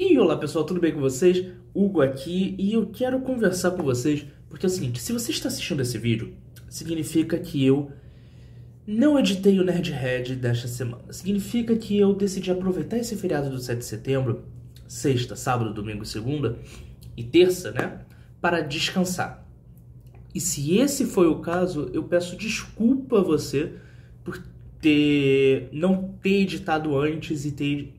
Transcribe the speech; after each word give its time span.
E 0.00 0.16
olá 0.16 0.36
pessoal, 0.36 0.64
tudo 0.64 0.78
bem 0.78 0.92
com 0.92 1.00
vocês? 1.00 1.44
Hugo 1.74 2.00
aqui 2.00 2.54
e 2.56 2.72
eu 2.72 2.86
quero 2.86 3.18
conversar 3.18 3.72
com 3.72 3.82
vocês 3.82 4.24
porque 4.48 4.64
é 4.64 4.68
o 4.68 4.70
seguinte, 4.70 5.00
se 5.00 5.12
você 5.12 5.32
está 5.32 5.48
assistindo 5.48 5.82
esse 5.82 5.98
vídeo, 5.98 6.34
significa 6.68 7.36
que 7.36 7.66
eu 7.66 7.90
não 8.86 9.18
editei 9.18 9.58
o 9.58 9.64
Nerdhead 9.64 10.36
desta 10.36 10.68
semana. 10.68 11.12
Significa 11.12 11.74
que 11.74 11.98
eu 11.98 12.14
decidi 12.14 12.48
aproveitar 12.48 12.96
esse 12.96 13.16
feriado 13.16 13.50
do 13.50 13.58
7 13.58 13.78
de 13.80 13.84
setembro, 13.86 14.44
sexta, 14.86 15.34
sábado, 15.34 15.74
domingo, 15.74 16.04
segunda 16.04 16.56
e 17.16 17.24
terça, 17.24 17.72
né, 17.72 18.02
para 18.40 18.60
descansar. 18.60 19.44
E 20.32 20.40
se 20.40 20.78
esse 20.78 21.06
foi 21.06 21.26
o 21.26 21.40
caso, 21.40 21.90
eu 21.92 22.04
peço 22.04 22.36
desculpa 22.36 23.18
a 23.18 23.24
você 23.24 23.72
por 24.22 24.40
ter 24.80 25.68
não 25.72 26.14
ter 26.22 26.42
editado 26.42 26.96
antes 26.96 27.44
e 27.44 27.50
ter 27.50 27.97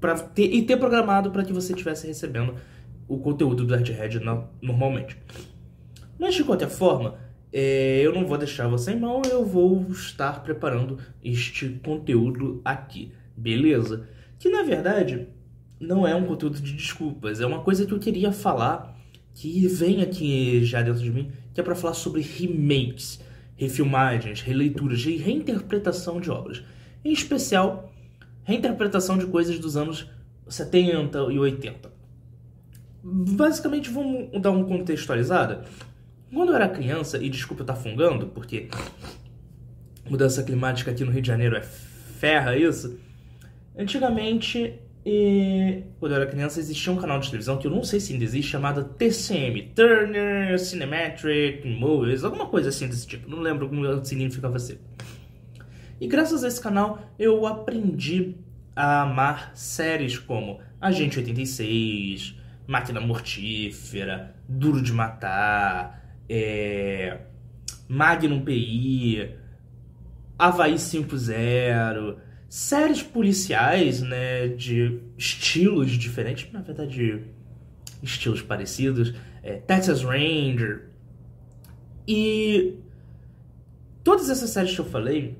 para 0.00 0.18
ter, 0.18 0.52
e 0.52 0.62
ter 0.62 0.76
programado 0.76 1.30
para 1.30 1.44
que 1.44 1.52
você 1.52 1.72
estivesse 1.72 2.06
recebendo 2.06 2.54
o 3.08 3.18
conteúdo 3.18 3.64
do 3.64 3.76
Nerdhead 3.76 4.20
normalmente. 4.60 5.16
Mas 6.18 6.34
de 6.34 6.44
qualquer 6.44 6.70
forma, 6.70 7.18
é, 7.52 8.00
eu 8.02 8.12
não 8.12 8.26
vou 8.26 8.36
deixar 8.36 8.66
você 8.66 8.92
em 8.92 9.00
mão, 9.00 9.22
eu 9.30 9.44
vou 9.44 9.86
estar 9.90 10.42
preparando 10.42 10.98
este 11.22 11.68
conteúdo 11.84 12.60
aqui, 12.64 13.12
beleza? 13.36 14.08
Que 14.38 14.48
na 14.48 14.62
verdade 14.62 15.28
não 15.78 16.06
é 16.06 16.14
um 16.14 16.24
conteúdo 16.24 16.60
de 16.60 16.72
desculpas, 16.72 17.40
é 17.40 17.46
uma 17.46 17.60
coisa 17.60 17.86
que 17.86 17.92
eu 17.92 17.98
queria 17.98 18.32
falar 18.32 18.98
que 19.34 19.66
vem 19.66 20.00
aqui 20.00 20.64
já 20.64 20.80
dentro 20.82 21.02
de 21.02 21.10
mim, 21.10 21.30
que 21.52 21.60
é 21.60 21.64
para 21.64 21.74
falar 21.74 21.94
sobre 21.94 22.22
remakes, 22.22 23.20
refilmagens, 23.56 24.40
releituras 24.40 25.04
e 25.06 25.16
reinterpretação 25.16 26.20
de 26.20 26.30
obras. 26.30 26.62
Em 27.04 27.12
especial, 27.12 27.92
reinterpretação 28.44 29.18
de 29.18 29.26
coisas 29.26 29.58
dos 29.58 29.76
anos 29.76 30.08
70 30.48 31.18
e 31.32 31.38
80. 31.38 31.92
Basicamente, 33.02 33.90
vamos 33.90 34.40
dar 34.40 34.50
uma 34.50 34.64
contextualizada. 34.64 35.64
Quando 36.32 36.50
eu 36.50 36.56
era 36.56 36.68
criança, 36.68 37.18
e 37.18 37.28
desculpa 37.28 37.62
eu 37.62 37.64
estar 37.64 37.76
fungando, 37.76 38.26
porque 38.28 38.68
mudança 40.08 40.42
climática 40.42 40.90
aqui 40.90 41.04
no 41.04 41.10
Rio 41.10 41.22
de 41.22 41.28
Janeiro 41.28 41.56
é 41.56 41.62
ferra 41.62 42.56
isso. 42.56 42.98
Antigamente, 43.76 44.80
e, 45.04 45.82
quando 46.00 46.12
eu 46.12 46.16
era 46.16 46.26
criança, 46.26 46.58
existia 46.58 46.92
um 46.92 46.96
canal 46.96 47.20
de 47.20 47.28
televisão 47.28 47.58
que 47.58 47.66
eu 47.66 47.70
não 47.70 47.84
sei 47.84 48.00
se 48.00 48.12
ainda 48.12 48.24
existe, 48.24 48.50
chamado 48.50 48.84
TCM 48.84 49.72
Turner 49.74 50.58
Cinematic 50.58 51.64
Movies, 51.64 52.24
alguma 52.24 52.46
coisa 52.46 52.70
assim 52.70 52.88
desse 52.88 53.06
tipo, 53.06 53.28
não 53.28 53.40
lembro 53.40 53.68
como 53.68 54.04
significava 54.04 54.58
ser. 54.58 54.80
E 56.00 56.06
graças 56.06 56.42
a 56.42 56.48
esse 56.48 56.60
canal 56.60 57.12
eu 57.18 57.46
aprendi 57.46 58.34
a 58.74 59.02
amar 59.02 59.52
séries 59.54 60.18
como 60.18 60.60
Agente 60.80 61.18
86, 61.18 62.36
Máquina 62.66 63.00
Mortífera, 63.00 64.34
Duro 64.48 64.82
de 64.82 64.92
Matar, 64.92 66.02
é... 66.28 67.18
Magnum 67.88 68.42
PI, 68.42 69.36
Havaí 70.38 70.74
5.0, 70.74 72.16
séries 72.48 73.02
policiais, 73.02 74.00
né, 74.00 74.48
de 74.48 75.00
estilos 75.16 75.92
diferentes, 75.92 76.50
na 76.50 76.60
verdade, 76.60 77.22
estilos 78.02 78.42
parecidos, 78.42 79.14
é, 79.42 79.56
Texas 79.56 80.02
Ranger, 80.02 80.88
e 82.08 82.78
todas 84.02 84.28
essas 84.28 84.50
séries 84.50 84.74
que 84.74 84.80
eu 84.80 84.84
falei 84.84 85.38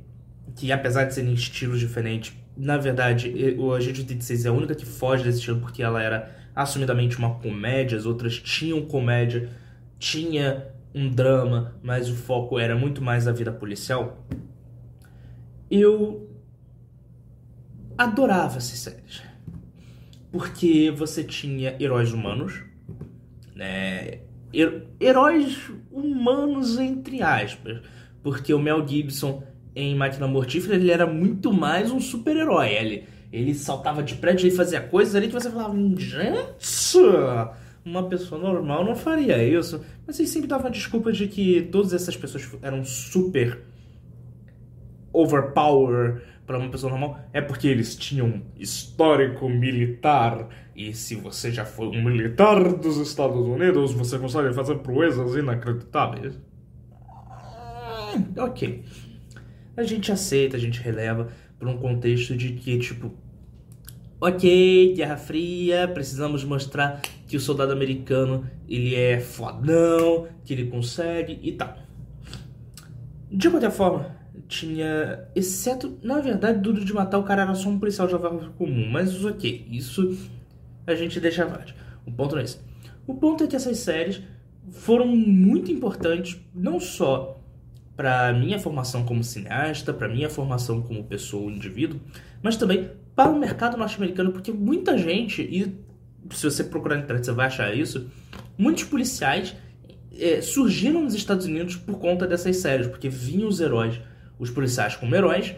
que 0.57 0.71
apesar 0.71 1.05
de 1.05 1.15
serem 1.15 1.35
estilos 1.35 1.81
diferentes, 1.81 2.33
na 2.57 2.77
verdade, 2.77 3.57
o 3.59 3.73
Agente 3.73 4.01
86 4.01 4.47
é 4.47 4.49
a 4.49 4.53
única 4.53 4.75
que 4.75 4.87
foge 4.87 5.25
desse 5.25 5.39
estilo 5.39 5.61
porque 5.61 5.83
ela 5.83 6.03
era 6.03 6.35
assumidamente 6.55 7.19
uma 7.19 7.35
comédia, 7.35 7.99
as 7.99 8.07
outras 8.07 8.39
tinham 8.39 8.83
comédia, 8.83 9.51
tinha 9.99 10.69
um 10.95 11.11
drama, 11.11 11.75
mas 11.83 12.09
o 12.09 12.15
foco 12.15 12.59
era 12.59 12.77
muito 12.77 13.03
mais 13.03 13.27
a 13.27 13.33
vida 13.33 13.51
policial. 13.51 14.25
Eu 15.69 16.31
adorava 17.99 18.59
essas 18.59 18.79
séries. 18.79 19.23
Porque 20.31 20.91
você 20.91 21.25
tinha 21.25 21.77
heróis 21.81 22.13
humanos, 22.13 22.63
né? 23.55 24.21
Heróis 25.01 25.71
humanos 25.91 26.79
entre 26.79 27.23
aspas, 27.23 27.81
porque 28.23 28.55
o 28.55 28.59
Mel 28.59 28.87
Gibson 28.87 29.43
em 29.75 29.95
Máquina 29.95 30.29
Mortífera, 30.29 30.77
ele 30.77 30.91
era 30.91 31.07
muito 31.07 31.53
mais 31.53 31.91
um 31.91 32.01
super-herói. 32.01 32.69
Ele, 32.73 33.05
ele 33.33 33.55
saltava 33.55 34.03
de 34.03 34.15
prédio 34.15 34.47
e 34.47 34.51
fazia 34.51 34.81
coisas 34.81 35.15
ali 35.15 35.27
que 35.27 35.33
você 35.33 35.51
falava, 35.51 35.75
gente, 35.97 36.99
uma 37.85 38.09
pessoa 38.09 38.41
normal 38.41 38.85
não 38.85 38.95
faria 38.95 39.43
isso. 39.43 39.85
Mas 40.07 40.19
ele 40.19 40.29
sempre 40.29 40.49
dava 40.49 40.69
a 40.69 40.71
desculpa 40.71 41.11
de 41.11 41.27
que 41.27 41.63
todas 41.73 41.93
essas 41.93 42.17
pessoas 42.17 42.49
eram 42.63 42.85
super 42.85 43.63
overpower 45.13 46.23
para 46.47 46.59
uma 46.59 46.71
pessoa 46.71 46.91
normal. 46.91 47.19
É 47.33 47.41
porque 47.41 47.67
eles 47.67 47.97
tinham 47.97 48.43
histórico 48.57 49.49
militar. 49.49 50.49
E 50.77 50.93
se 50.95 51.17
você 51.17 51.51
já 51.51 51.65
foi 51.65 51.89
um 51.89 52.05
militar 52.05 52.75
dos 52.75 52.97
Estados 52.99 53.47
Unidos, 53.47 53.93
você 53.93 54.19
consegue 54.19 54.53
fazer 54.55 54.77
proezas 54.77 55.35
inacreditáveis. 55.35 56.39
Hum, 58.17 58.25
ok 58.39 58.85
a 59.77 59.83
gente 59.83 60.13
aceita, 60.13 60.57
a 60.57 60.61
gente 60.61 60.81
releva 60.81 61.29
por 61.59 61.69
um 61.69 61.77
contexto 61.77 62.37
de 62.37 62.53
que, 62.53 62.79
tipo, 62.79 63.13
ok, 64.21 64.95
Guerra 64.95 65.17
Fria, 65.17 65.89
precisamos 65.89 66.45
mostrar 66.45 67.01
que 67.27 67.37
o 67.37 67.41
soldado 67.41 67.73
americano 67.73 68.49
ele 68.69 68.95
é 68.95 69.21
fodão, 69.21 70.29
que 70.45 70.53
ele 70.53 70.67
consegue 70.67 71.39
e 71.43 71.53
tal. 71.53 71.77
De 73.31 73.51
qualquer 73.51 73.71
forma, 73.71 74.17
tinha, 74.47 75.27
exceto, 75.35 75.99
na 76.03 76.21
verdade, 76.21 76.61
Duro 76.61 76.85
de 76.85 76.93
Matar, 76.93 77.19
o 77.19 77.25
cara 77.25 77.43
era 77.43 77.55
só 77.55 77.69
um 77.69 77.79
policial 77.79 78.07
de 78.07 78.15
lavagem 78.15 78.51
comum, 78.57 78.89
mas 78.91 79.25
ok, 79.25 79.67
isso 79.71 80.17
a 80.87 80.95
gente 80.95 81.19
deixa 81.21 81.45
abaixo. 81.45 81.75
O 82.07 82.13
ponto 82.13 82.35
não 82.35 82.43
é 82.43 82.45
esse. 82.45 82.59
O 83.07 83.15
ponto 83.15 83.45
é 83.45 83.47
que 83.47 83.57
essas 83.57 83.79
séries 83.79 84.23
foram 84.71 85.07
muito 85.07 85.71
importantes, 85.71 86.41
não 86.55 86.81
só 86.81 87.41
para 87.97 88.33
minha 88.33 88.59
formação 88.59 89.05
como 89.05 89.23
cineasta, 89.23 89.93
para 89.93 90.09
minha 90.09 90.29
formação 90.29 90.83
como 90.83 91.05
pessoa, 91.05 91.51
indivíduo, 91.51 92.01
mas 92.43 92.57
também 92.57 92.91
para 93.15 93.31
o 93.31 93.39
mercado 93.39 93.77
norte-americano, 93.77 94.33
porque 94.33 94.53
muita 94.53 94.99
gente, 94.99 95.43
e 95.43 95.77
se 96.31 96.45
você 96.45 96.65
procurar 96.65 96.97
na 96.97 97.03
internet 97.03 97.25
você 97.25 97.33
vai 97.33 97.47
achar 97.47 97.75
isso, 97.75 98.11
muitos 98.59 98.85
policiais 98.85 99.55
é, 100.19 100.41
surgiram 100.41 101.03
nos 101.03 101.15
Estados 101.15 101.47
Unidos 101.47 101.77
por 101.77 101.99
conta 101.99 102.27
dessas 102.27 102.57
séries, 102.57 102.87
porque 102.87 103.09
vinham 103.09 103.49
os 103.49 103.61
heróis, 103.61 104.01
os 104.39 104.51
policiais 104.51 104.97
como 104.97 105.15
heróis, 105.15 105.55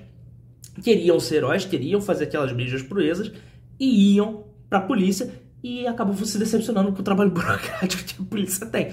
queriam 0.82 1.18
ser 1.18 1.36
heróis, 1.36 1.64
queriam 1.64 2.00
fazer 2.00 2.24
aquelas 2.24 2.52
mídias 2.52 2.82
proezas 2.82 3.32
e 3.80 4.14
iam 4.14 4.44
para 4.68 4.78
a 4.78 4.82
polícia 4.82 5.30
e 5.62 5.86
acabam 5.86 6.14
se 6.16 6.38
decepcionando 6.38 6.92
com 6.92 7.00
o 7.00 7.04
trabalho 7.04 7.30
burocrático 7.32 8.04
que 8.04 8.22
a 8.22 8.24
polícia 8.24 8.66
tem, 8.66 8.92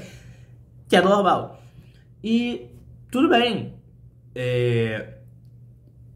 que 0.87 0.95
é 0.95 1.01
normal. 1.01 1.61
E 2.23 2.67
tudo 3.13 3.29
bem. 3.29 3.75
É... 4.33 5.17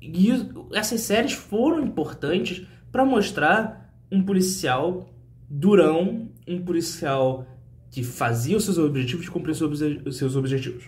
E 0.01 0.29
essas 0.73 1.01
séries 1.01 1.33
foram 1.33 1.79
importantes 1.83 2.65
para 2.91 3.05
mostrar 3.05 3.93
um 4.11 4.23
policial 4.23 5.07
durão, 5.47 6.27
um 6.47 6.59
policial 6.59 7.45
que 7.91 8.03
fazia 8.03 8.57
os 8.57 8.63
seus 8.63 8.79
objetivos 8.79 9.27
e 9.27 9.29
cumpria 9.29 9.53
os 9.53 10.17
seus 10.17 10.35
objetivos. 10.35 10.85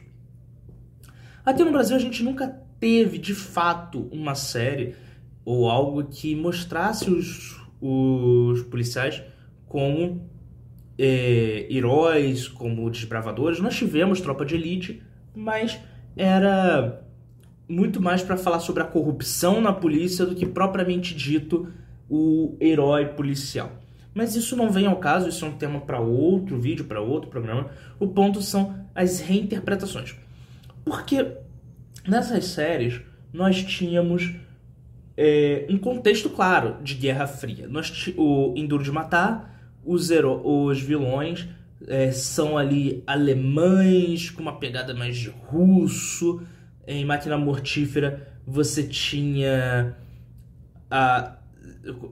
Até 1.45 1.63
no 1.63 1.71
Brasil 1.71 1.95
a 1.95 1.99
gente 1.99 2.23
nunca 2.23 2.47
teve 2.79 3.19
de 3.19 3.35
fato 3.35 4.09
uma 4.11 4.33
série 4.33 4.95
ou 5.45 5.69
algo 5.69 6.03
que 6.05 6.35
mostrasse 6.35 7.07
os, 7.09 7.61
os 7.79 8.63
policiais 8.63 9.21
como 9.67 10.27
é, 10.97 11.67
heróis, 11.69 12.47
como 12.47 12.89
desbravadores. 12.89 13.59
Nós 13.59 13.75
tivemos 13.75 14.19
Tropa 14.19 14.43
de 14.43 14.55
Elite, 14.55 15.03
mas 15.35 15.79
era 16.19 17.01
muito 17.65 18.01
mais 18.01 18.21
para 18.21 18.35
falar 18.35 18.59
sobre 18.59 18.83
a 18.83 18.85
corrupção 18.85 19.61
na 19.61 19.71
polícia 19.71 20.25
do 20.25 20.35
que 20.35 20.45
propriamente 20.45 21.15
dito 21.15 21.71
o 22.09 22.57
herói 22.59 23.05
policial. 23.05 23.71
Mas 24.13 24.35
isso 24.35 24.55
não 24.57 24.69
vem 24.69 24.85
ao 24.85 24.97
caso, 24.97 25.29
isso 25.29 25.45
é 25.45 25.47
um 25.47 25.57
tema 25.57 25.79
para 25.79 25.99
outro 25.99 26.59
vídeo, 26.59 26.83
para 26.83 26.99
outro 26.99 27.29
programa. 27.29 27.69
O 27.97 28.07
ponto 28.07 28.41
são 28.41 28.75
as 28.93 29.21
reinterpretações. 29.21 30.13
Porque 30.83 31.25
nessas 32.05 32.45
séries 32.45 32.99
nós 33.31 33.63
tínhamos 33.63 34.35
é, 35.15 35.67
um 35.69 35.77
contexto 35.77 36.29
claro 36.29 36.83
de 36.83 36.95
Guerra 36.95 37.27
Fria. 37.27 37.65
Nós, 37.69 38.11
o 38.17 38.53
Enduro 38.57 38.83
de 38.83 38.91
Matar, 38.91 39.57
os, 39.85 40.09
os 40.43 40.81
vilões 40.81 41.47
é, 41.87 42.11
são 42.11 42.57
ali 42.57 43.03
alemães 43.07 44.29
com 44.29 44.41
uma 44.41 44.59
pegada 44.59 44.93
mais 44.93 45.17
de 45.17 45.29
russo. 45.29 46.41
Em 46.87 47.05
Máquina 47.05 47.37
Mortífera 47.37 48.27
você 48.45 48.83
tinha 48.83 49.95
a 50.89 51.35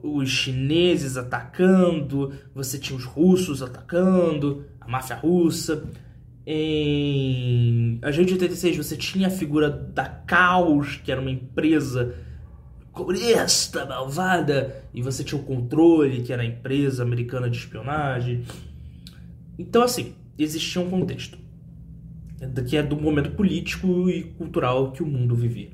os 0.02 0.28
chineses 0.28 1.16
atacando, 1.16 2.32
você 2.54 2.78
tinha 2.78 2.96
os 2.96 3.04
russos 3.04 3.62
atacando, 3.62 4.64
a 4.80 4.88
máfia 4.88 5.16
russa. 5.16 5.84
Em 6.46 7.98
Agente 8.02 8.32
86 8.32 8.76
você 8.76 8.96
tinha 8.96 9.28
a 9.28 9.30
figura 9.30 9.68
da 9.68 10.06
Caos, 10.06 10.96
que 10.96 11.12
era 11.12 11.20
uma 11.20 11.30
empresa 11.30 12.14
comunista, 12.92 13.84
malvada, 13.84 14.82
e 14.92 15.02
você 15.02 15.22
tinha 15.22 15.40
o 15.40 15.44
Controle, 15.44 16.22
que 16.22 16.32
era 16.32 16.42
a 16.42 16.46
empresa 16.46 17.02
americana 17.02 17.50
de 17.50 17.58
espionagem. 17.58 18.44
Então, 19.58 19.82
assim, 19.82 20.14
existia 20.38 20.80
um 20.80 20.88
contexto 20.88 21.38
que 22.68 22.76
é 22.76 22.82
do 22.82 22.96
momento 22.96 23.32
político 23.32 24.08
e 24.08 24.22
cultural 24.22 24.92
que 24.92 25.02
o 25.02 25.06
mundo 25.06 25.34
vivia. 25.34 25.70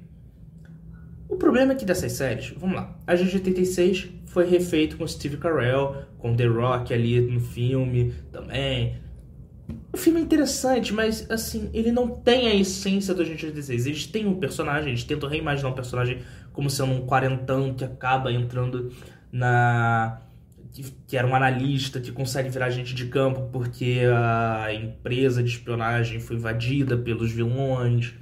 O 1.29 1.37
problema 1.37 1.73
é 1.73 1.75
que 1.75 1.85
dessas 1.85 2.13
séries, 2.13 2.55
vamos 2.57 2.77
lá, 2.77 2.97
a 3.07 3.15
G86 3.15 4.09
foi 4.27 4.47
refeito 4.47 4.97
com 4.97 5.07
Steve 5.07 5.37
Carell, 5.37 6.05
com 6.19 6.35
The 6.35 6.47
Rock 6.47 6.93
ali 6.95 7.21
no 7.21 7.41
filme 7.41 8.15
também. 8.33 8.97
O 9.93 9.97
filme 9.97 10.21
é 10.21 10.23
interessante, 10.23 10.93
mas 10.93 11.31
assim, 11.31 11.71
ele 11.73 11.91
não 11.93 12.09
tem 12.09 12.49
a 12.49 12.55
essência 12.55 13.15
do 13.15 13.23
Agente 13.23 13.47
86. 13.47 13.87
Eles 13.87 14.07
têm 14.07 14.27
um 14.27 14.35
personagem, 14.35 14.91
eles 14.91 15.05
tentam 15.05 15.29
reimaginar 15.29 15.73
um 15.73 15.75
personagem 15.75 16.19
como 16.53 16.69
sendo 16.69 16.93
um 16.93 17.07
quarentão 17.07 17.75
que 17.75 17.85
acaba 17.85 18.33
entrando 18.33 18.93
na. 19.33 20.21
Que, 20.75 20.82
que 21.06 21.17
era 21.17 21.25
um 21.25 21.35
analista 21.35 22.00
que 22.00 22.11
consegue 22.11 22.50
virar 22.50 22.67
agente 22.67 22.94
de 22.94 23.06
campo 23.06 23.49
porque 23.53 24.00
a 24.12 24.75
empresa 24.75 25.41
de 25.41 25.49
espionagem 25.49 26.19
foi 26.19 26.35
invadida 26.37 26.97
pelos 26.97 27.31
vilões. 27.31 28.12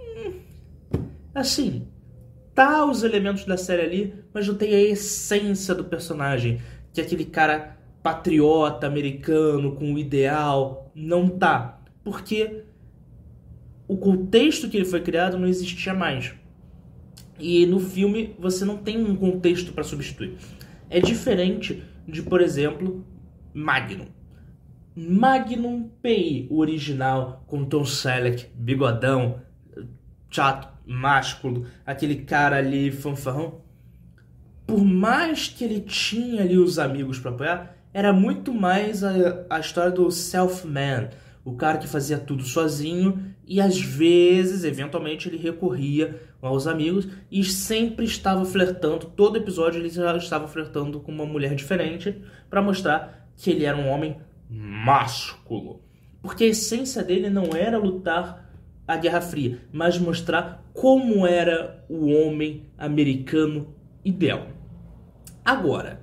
Hum, 0.00 0.32
assim, 1.34 1.86
tá 2.54 2.86
os 2.86 3.02
elementos 3.02 3.44
da 3.44 3.58
série 3.58 3.82
ali, 3.82 4.14
mas 4.32 4.48
não 4.48 4.54
tem 4.54 4.74
a 4.74 4.80
essência 4.80 5.74
do 5.74 5.84
personagem, 5.84 6.58
que 6.92 7.02
é 7.02 7.04
aquele 7.04 7.26
cara 7.26 7.76
patriota 8.02 8.86
americano 8.86 9.76
com 9.76 9.92
o 9.92 9.98
ideal, 9.98 10.90
não 10.94 11.28
tá. 11.28 11.80
Porque 12.02 12.64
o 13.86 13.96
contexto 13.96 14.68
que 14.68 14.76
ele 14.76 14.86
foi 14.86 15.00
criado 15.00 15.38
não 15.38 15.46
existia 15.46 15.94
mais. 15.94 16.34
E 17.38 17.66
no 17.66 17.78
filme 17.78 18.34
você 18.38 18.64
não 18.64 18.76
tem 18.76 19.04
um 19.04 19.14
contexto 19.16 19.72
para 19.72 19.84
substituir. 19.84 20.36
É 20.92 21.00
diferente 21.00 21.82
de, 22.06 22.20
por 22.20 22.42
exemplo, 22.42 23.02
Magnum. 23.54 24.08
Magnum 24.94 25.88
PI, 26.02 26.48
o 26.50 26.58
original, 26.58 27.42
com 27.46 27.64
Tom 27.64 27.82
Selleck, 27.82 28.48
bigodão, 28.54 29.40
chato, 30.30 30.68
másculo, 30.86 31.64
aquele 31.86 32.16
cara 32.16 32.56
ali 32.56 32.92
fanfarrão, 32.92 33.62
por 34.66 34.84
mais 34.84 35.48
que 35.48 35.64
ele 35.64 35.80
tinha 35.80 36.42
ali 36.42 36.58
os 36.58 36.78
amigos 36.78 37.18
para 37.18 37.30
apoiar, 37.30 37.74
era 37.94 38.12
muito 38.12 38.52
mais 38.52 39.02
a, 39.02 39.46
a 39.48 39.60
história 39.60 39.92
do 39.92 40.10
self-man, 40.10 41.08
o 41.42 41.54
cara 41.54 41.78
que 41.78 41.88
fazia 41.88 42.18
tudo 42.18 42.42
sozinho 42.42 43.34
e 43.52 43.60
às 43.60 43.78
vezes, 43.78 44.64
eventualmente, 44.64 45.28
ele 45.28 45.36
recorria 45.36 46.18
aos 46.40 46.66
amigos 46.66 47.06
e 47.30 47.44
sempre 47.44 48.06
estava 48.06 48.46
flertando, 48.46 49.12
todo 49.14 49.36
episódio 49.36 49.78
ele 49.78 49.90
já 49.90 50.16
estava 50.16 50.48
flertando 50.48 50.98
com 50.98 51.12
uma 51.12 51.26
mulher 51.26 51.54
diferente 51.54 52.16
para 52.48 52.62
mostrar 52.62 53.28
que 53.36 53.50
ele 53.50 53.66
era 53.66 53.76
um 53.76 53.90
homem 53.90 54.16
másculo. 54.48 55.82
Porque 56.22 56.44
a 56.44 56.46
essência 56.46 57.02
dele 57.02 57.28
não 57.28 57.54
era 57.54 57.76
lutar 57.76 58.50
a 58.88 58.96
Guerra 58.96 59.20
Fria, 59.20 59.58
mas 59.70 59.98
mostrar 59.98 60.64
como 60.72 61.26
era 61.26 61.84
o 61.90 62.06
homem 62.06 62.70
americano 62.78 63.74
ideal. 64.02 64.46
Agora, 65.44 66.00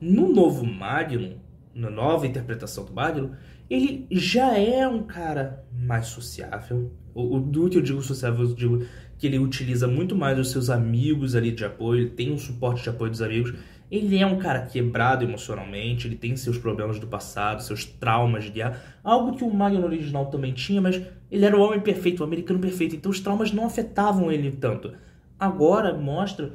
no 0.00 0.32
novo 0.32 0.64
Magnum, 0.64 1.36
na 1.74 1.90
nova 1.90 2.28
interpretação 2.28 2.84
do 2.84 2.92
Magnum, 2.92 3.32
ele 3.72 4.06
já 4.10 4.58
é 4.58 4.86
um 4.86 5.02
cara 5.02 5.64
mais 5.72 6.08
sociável. 6.08 6.92
O, 7.14 7.36
o, 7.36 7.40
do 7.40 7.70
que 7.70 7.78
eu 7.78 7.82
digo 7.82 8.02
sociável, 8.02 8.44
eu 8.44 8.54
digo 8.54 8.86
que 9.16 9.26
ele 9.26 9.38
utiliza 9.38 9.88
muito 9.88 10.14
mais 10.14 10.38
os 10.38 10.50
seus 10.50 10.68
amigos 10.68 11.34
ali 11.34 11.50
de 11.50 11.64
apoio, 11.64 12.02
ele 12.02 12.10
tem 12.10 12.30
um 12.30 12.36
suporte 12.36 12.82
de 12.82 12.90
apoio 12.90 13.10
dos 13.10 13.22
amigos. 13.22 13.54
Ele 13.90 14.18
é 14.18 14.26
um 14.26 14.38
cara 14.38 14.66
quebrado 14.66 15.24
emocionalmente, 15.24 16.06
ele 16.06 16.16
tem 16.16 16.36
seus 16.36 16.58
problemas 16.58 16.98
do 16.98 17.06
passado, 17.06 17.62
seus 17.62 17.86
traumas 17.86 18.44
de 18.44 18.50
guerra. 18.50 18.78
Algo 19.02 19.34
que 19.36 19.44
o 19.44 19.50
Magnum 19.50 19.84
original 19.84 20.26
também 20.26 20.52
tinha, 20.52 20.80
mas 20.82 21.00
ele 21.30 21.44
era 21.46 21.56
o 21.56 21.60
homem 21.62 21.80
perfeito, 21.80 22.20
o 22.20 22.24
americano 22.24 22.60
perfeito, 22.60 22.94
então 22.94 23.10
os 23.10 23.20
traumas 23.20 23.52
não 23.52 23.64
afetavam 23.64 24.30
ele 24.30 24.50
tanto. 24.50 24.92
Agora 25.40 25.96
mostra 25.96 26.52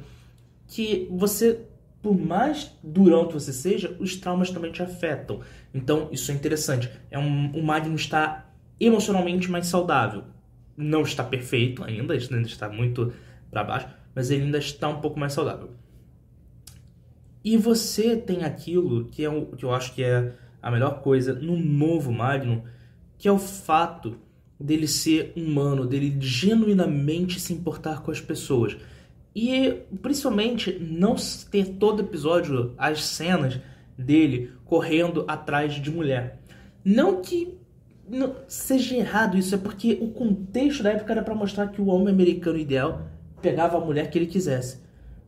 que 0.68 1.08
você 1.10 1.66
por 2.02 2.16
mais 2.16 2.72
durão 2.82 3.26
que 3.26 3.34
você 3.34 3.52
seja, 3.52 3.96
os 3.98 4.16
traumas 4.16 4.50
também 4.50 4.70
te 4.70 4.82
afetam. 4.82 5.40
Então, 5.74 6.08
isso 6.12 6.30
é 6.30 6.34
interessante. 6.34 6.90
É 7.10 7.18
um, 7.18 7.50
o 7.50 7.62
Magnum 7.62 7.96
está 7.96 8.46
emocionalmente 8.78 9.50
mais 9.50 9.66
saudável. 9.66 10.24
Não 10.76 11.02
está 11.02 11.24
perfeito 11.24 11.82
ainda, 11.82 12.14
ainda 12.14 12.40
está 12.40 12.68
muito 12.68 13.12
para 13.50 13.64
baixo, 13.64 13.88
mas 14.14 14.30
ele 14.30 14.44
ainda 14.44 14.58
está 14.58 14.88
um 14.88 15.00
pouco 15.00 15.18
mais 15.18 15.32
saudável. 15.32 15.70
E 17.44 17.56
você 17.56 18.16
tem 18.16 18.44
aquilo 18.44 19.06
que, 19.06 19.24
é 19.24 19.28
o, 19.28 19.46
que 19.46 19.64
eu 19.64 19.72
acho 19.72 19.94
que 19.94 20.02
é 20.02 20.34
a 20.62 20.70
melhor 20.70 21.00
coisa 21.00 21.32
no 21.32 21.56
novo 21.56 22.12
Magnum, 22.12 22.62
que 23.16 23.26
é 23.26 23.32
o 23.32 23.38
fato 23.38 24.18
dele 24.60 24.88
ser 24.88 25.32
humano, 25.36 25.86
dele 25.86 26.16
genuinamente 26.20 27.40
se 27.40 27.52
importar 27.52 28.02
com 28.02 28.10
as 28.10 28.20
pessoas. 28.20 28.76
E 29.40 29.84
principalmente 30.02 30.76
não 30.80 31.14
ter 31.48 31.76
todo 31.76 32.02
episódio 32.02 32.74
as 32.76 33.04
cenas 33.04 33.60
dele 33.96 34.50
correndo 34.64 35.24
atrás 35.28 35.74
de 35.74 35.92
mulher. 35.92 36.40
Não 36.84 37.22
que 37.22 37.56
não 38.08 38.34
seja 38.48 38.96
errado 38.96 39.38
isso, 39.38 39.54
é 39.54 39.58
porque 39.58 39.96
o 40.00 40.08
contexto 40.08 40.82
da 40.82 40.90
época 40.90 41.12
era 41.12 41.22
para 41.22 41.36
mostrar 41.36 41.68
que 41.68 41.80
o 41.80 41.86
homem 41.86 42.12
americano 42.12 42.58
ideal 42.58 43.02
pegava 43.40 43.76
a 43.76 43.80
mulher 43.80 44.10
que 44.10 44.18
ele 44.18 44.26
quisesse. 44.26 44.80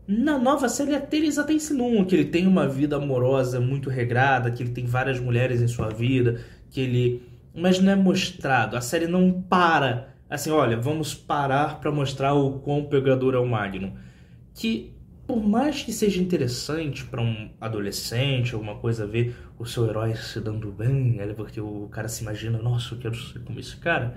Na 0.09 0.37
nova 0.37 0.69
série 0.69 0.97
até 0.97 1.19
eles 1.19 1.39
até 1.39 1.53
insinuam 1.53 2.05
que 2.05 2.17
ele 2.17 2.25
tem 2.25 2.49
uma 2.49 2.67
vida 2.67 2.97
amorosa 2.97 3.61
muito 3.61 3.89
regrada, 3.89 4.51
que 4.51 4.61
ele 4.61 4.73
tem 4.73 4.87
várias 4.87 5.21
mulheres 5.21 5.62
em 5.62 5.69
sua 5.69 5.89
vida, 5.89 6.41
que 6.69 6.81
ele. 6.81 7.23
Mas 7.55 7.79
não 7.79 7.93
é 7.93 7.97
mostrado. 7.97 8.77
A 8.77 8.81
série 8.81 9.07
não 9.07 9.41
para 9.41 10.10
assim, 10.31 10.50
olha, 10.50 10.77
vamos 10.77 11.12
parar 11.12 11.81
para 11.81 11.91
mostrar 11.91 12.35
o 12.35 12.61
quão 12.61 12.85
pegador 12.85 13.35
é 13.35 13.38
o 13.38 13.47
Magnum. 13.47 13.93
Que, 14.55 14.94
por 15.27 15.43
mais 15.44 15.82
que 15.82 15.93
seja 15.93 16.23
interessante 16.23 17.05
para 17.05 17.21
um 17.21 17.50
adolescente, 17.61 18.55
alguma 18.55 18.77
coisa 18.77 19.06
ver 19.06 19.37
o 19.59 19.67
seu 19.67 19.87
herói 19.87 20.14
se 20.14 20.40
dando 20.40 20.71
bem, 20.71 21.16
né, 21.16 21.35
porque 21.35 21.61
o 21.61 21.88
cara 21.90 22.09
se 22.09 22.23
imagina, 22.23 22.59
nossa, 22.59 22.95
eu 22.95 22.99
quero 22.99 23.14
ser 23.16 23.40
como 23.40 23.59
esse 23.59 23.76
cara, 23.76 24.16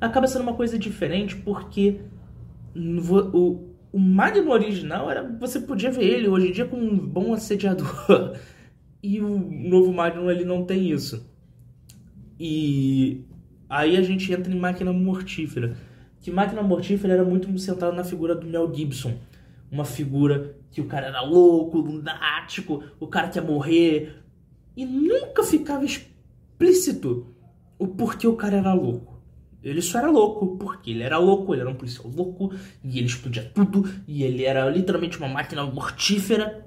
acaba 0.00 0.26
sendo 0.26 0.42
uma 0.42 0.54
coisa 0.54 0.78
diferente 0.78 1.36
porque 1.36 2.00
o, 2.74 3.70
o 3.92 3.98
Magnum 3.98 4.50
original 4.50 5.10
era. 5.10 5.22
Você 5.38 5.60
podia 5.60 5.90
ver 5.90 6.04
ele 6.04 6.28
hoje 6.28 6.48
em 6.48 6.52
dia 6.52 6.64
como 6.64 6.82
um 6.82 6.96
bom 6.96 7.34
assediador. 7.34 8.36
e 9.02 9.20
o 9.20 9.38
novo 9.38 9.92
Magnum 9.92 10.30
ele 10.30 10.44
não 10.44 10.64
tem 10.64 10.90
isso. 10.90 11.28
E 12.38 13.24
Aí 13.70 13.96
a 13.96 14.02
gente 14.02 14.32
entra 14.32 14.52
em 14.52 14.58
Máquina 14.58 14.92
Mortífera. 14.92 15.76
Que 16.20 16.28
Máquina 16.30 16.60
Mortífera 16.60 17.14
era 17.14 17.24
muito 17.24 17.56
centrado 17.56 17.94
na 17.94 18.02
figura 18.02 18.34
do 18.34 18.44
Mel 18.44 18.74
Gibson. 18.74 19.16
Uma 19.70 19.84
figura 19.84 20.56
que 20.72 20.80
o 20.80 20.86
cara 20.86 21.06
era 21.06 21.22
louco, 21.22 21.78
lunático, 21.78 22.82
o 22.98 23.06
cara 23.06 23.28
quer 23.28 23.42
morrer. 23.42 24.16
E 24.76 24.84
nunca 24.84 25.44
ficava 25.44 25.84
explícito 25.84 27.28
o 27.78 27.86
porquê 27.86 28.26
o 28.26 28.34
cara 28.34 28.56
era 28.56 28.74
louco. 28.74 29.22
Ele 29.62 29.80
só 29.80 29.98
era 29.98 30.10
louco, 30.10 30.56
porque 30.56 30.90
ele 30.90 31.02
era 31.02 31.18
louco, 31.18 31.54
ele 31.54 31.60
era 31.60 31.70
um 31.70 31.74
policial 31.74 32.08
louco, 32.08 32.52
e 32.82 32.98
ele 32.98 33.06
explodia 33.06 33.44
tudo, 33.54 33.88
e 34.08 34.22
ele 34.22 34.44
era 34.44 34.68
literalmente 34.68 35.18
uma 35.18 35.28
máquina 35.28 35.64
mortífera. 35.64 36.66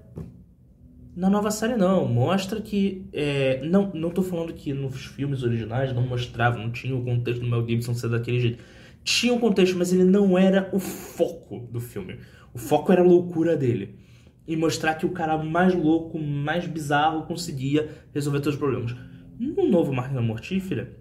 Na 1.16 1.30
nova 1.30 1.52
série 1.52 1.76
não, 1.76 2.08
mostra 2.08 2.60
que. 2.60 3.06
É, 3.14 3.64
não, 3.66 3.92
não 3.94 4.10
tô 4.10 4.24
falando 4.24 4.54
que 4.54 4.74
nos 4.74 5.06
filmes 5.06 5.44
originais 5.44 5.94
não 5.94 6.02
mostrava, 6.02 6.58
não 6.58 6.72
tinha 6.72 6.96
o 6.96 7.04
contexto 7.04 7.42
do 7.42 7.48
Mel 7.48 7.68
Gibson 7.68 7.94
ser 7.94 8.10
daquele 8.10 8.40
jeito. 8.40 8.64
Tinha 9.04 9.34
um 9.34 9.40
contexto, 9.40 9.78
mas 9.78 9.94
ele 9.94 10.06
não 10.06 10.38
era 10.38 10.70
o 10.74 10.80
foco 10.80 11.68
do 11.72 11.80
filme. 11.80 12.18
O 12.54 12.58
foco 12.58 12.92
era 12.92 13.02
a 13.02 13.06
loucura 13.06 13.56
dele. 13.56 14.00
E 14.48 14.56
mostrar 14.56 14.96
que 14.96 15.06
o 15.06 15.12
cara 15.12 15.38
mais 15.38 15.76
louco, 15.76 16.18
mais 16.18 16.66
bizarro, 16.66 17.28
conseguia 17.28 17.90
resolver 18.14 18.40
todos 18.40 18.56
os 18.56 18.60
problemas. 18.60 18.96
No 19.40 19.70
novo 19.70 19.94
Máquina 19.94 20.22
Mortífera, 20.22 20.98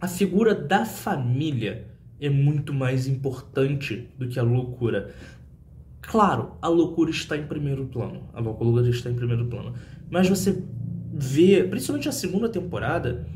a 0.00 0.06
figura 0.06 0.54
da 0.54 0.84
família 0.84 1.86
é 2.20 2.28
muito 2.28 2.74
mais 2.74 3.06
importante 3.06 4.08
do 4.18 4.28
que 4.28 4.38
a 4.38 4.42
loucura. 4.42 5.14
Claro, 6.00 6.52
a 6.62 6.68
loucura 6.68 7.10
está 7.10 7.36
em 7.36 7.46
primeiro 7.46 7.86
plano. 7.86 8.28
A 8.32 8.40
loucura 8.40 8.88
está 8.88 9.10
em 9.10 9.14
primeiro 9.14 9.46
plano. 9.46 9.74
Mas 10.10 10.28
você 10.28 10.62
vê, 11.12 11.64
principalmente 11.64 12.08
a 12.08 12.12
segunda 12.12 12.48
temporada, 12.48 13.26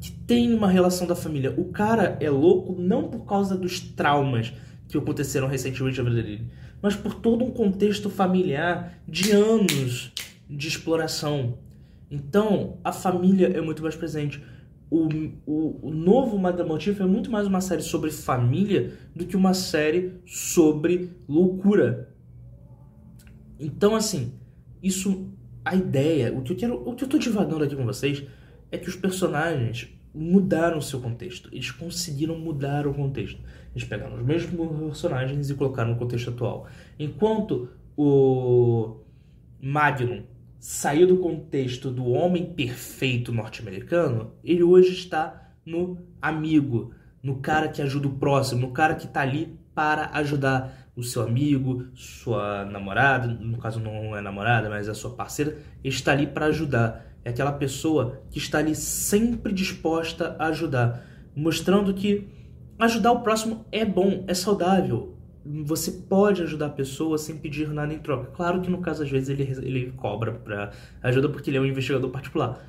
que 0.00 0.10
tem 0.10 0.52
uma 0.52 0.68
relação 0.68 1.06
da 1.06 1.14
família. 1.14 1.54
O 1.56 1.66
cara 1.66 2.16
é 2.20 2.30
louco 2.30 2.74
não 2.80 3.08
por 3.08 3.26
causa 3.26 3.56
dos 3.56 3.80
traumas 3.80 4.52
que 4.88 4.98
aconteceram 4.98 5.46
recentemente 5.46 5.98
na 5.98 6.10
vida 6.10 6.22
dele, 6.22 6.50
mas 6.82 6.96
por 6.96 7.14
todo 7.14 7.44
um 7.44 7.50
contexto 7.50 8.10
familiar 8.10 8.94
de 9.06 9.30
anos 9.30 10.12
de 10.48 10.66
exploração. 10.66 11.58
Então, 12.10 12.78
a 12.82 12.92
família 12.92 13.48
é 13.56 13.60
muito 13.60 13.82
mais 13.82 13.94
presente. 13.94 14.42
O, 14.90 15.08
o, 15.46 15.88
o 15.88 15.90
novo 15.90 16.36
Madame 16.36 16.68
Motif 16.68 17.00
é 17.00 17.06
muito 17.06 17.30
mais 17.30 17.46
uma 17.46 17.60
série 17.60 17.82
sobre 17.82 18.10
família 18.10 18.92
do 19.14 19.24
que 19.24 19.36
uma 19.36 19.54
série 19.54 20.20
sobre 20.26 21.12
loucura. 21.28 22.12
Então, 23.58 23.94
assim, 23.94 24.32
isso, 24.82 25.30
a 25.64 25.76
ideia, 25.76 26.36
o 26.36 26.42
que 26.42 26.52
eu 26.52 26.56
quero, 26.56 26.88
o 26.88 26.94
que 26.94 27.04
eu 27.04 27.08
tô 27.08 27.18
divagando 27.18 27.62
aqui 27.62 27.76
com 27.76 27.84
vocês 27.84 28.24
é 28.72 28.78
que 28.78 28.88
os 28.88 28.96
personagens 28.96 29.88
mudaram 30.12 30.78
o 30.78 30.82
seu 30.82 31.00
contexto. 31.00 31.48
Eles 31.52 31.70
conseguiram 31.70 32.36
mudar 32.36 32.86
o 32.86 32.94
contexto. 32.94 33.40
Eles 33.74 33.86
pegaram 33.86 34.16
os 34.16 34.24
mesmos 34.24 34.78
personagens 34.78 35.50
e 35.50 35.54
colocaram 35.54 35.90
no 35.90 35.96
contexto 35.96 36.30
atual. 36.30 36.66
Enquanto 36.98 37.68
o 37.96 38.96
Magnum 39.60 40.24
saiu 40.60 41.06
do 41.06 41.16
contexto 41.16 41.90
do 41.90 42.04
homem 42.10 42.52
perfeito 42.52 43.32
norte-americano, 43.32 44.34
ele 44.44 44.62
hoje 44.62 44.92
está 44.92 45.54
no 45.64 45.98
amigo, 46.20 46.92
no 47.22 47.40
cara 47.40 47.68
que 47.68 47.80
ajuda 47.80 48.08
o 48.08 48.18
próximo, 48.18 48.60
no 48.60 48.72
cara 48.72 48.94
que 48.94 49.06
está 49.06 49.22
ali 49.22 49.58
para 49.74 50.10
ajudar 50.18 50.90
o 50.94 51.02
seu 51.02 51.22
amigo, 51.22 51.86
sua 51.94 52.66
namorada, 52.66 53.26
no 53.26 53.56
caso 53.56 53.80
não 53.80 54.14
é 54.14 54.20
namorada, 54.20 54.68
mas 54.68 54.86
é 54.86 54.92
sua 54.92 55.14
parceira, 55.14 55.56
está 55.82 56.12
ali 56.12 56.26
para 56.26 56.46
ajudar. 56.46 57.06
É 57.24 57.30
aquela 57.30 57.52
pessoa 57.52 58.22
que 58.30 58.38
está 58.38 58.58
ali 58.58 58.74
sempre 58.74 59.54
disposta 59.54 60.36
a 60.38 60.48
ajudar, 60.48 61.06
mostrando 61.34 61.94
que 61.94 62.28
ajudar 62.78 63.12
o 63.12 63.22
próximo 63.22 63.64
é 63.72 63.84
bom, 63.84 64.24
é 64.26 64.34
saudável. 64.34 65.16
Você 65.64 65.90
pode 65.90 66.42
ajudar 66.42 66.66
a 66.66 66.70
pessoa 66.70 67.18
sem 67.18 67.36
pedir 67.36 67.68
nada 67.68 67.92
em 67.92 67.98
troca. 67.98 68.30
Claro 68.32 68.60
que 68.60 68.70
no 68.70 68.78
caso, 68.78 69.02
às 69.02 69.10
vezes, 69.10 69.28
ele, 69.28 69.42
ele 69.42 69.92
cobra 69.92 70.32
para 70.32 70.70
ajuda 71.02 71.28
porque 71.28 71.50
ele 71.50 71.56
é 71.56 71.60
um 71.60 71.66
investigador 71.66 72.10
particular. 72.10 72.64